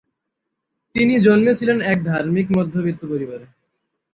[0.95, 3.45] তিনি জন্মেছিলেন এক ধার্মিক মধ্যবিত্ত পরিবারে।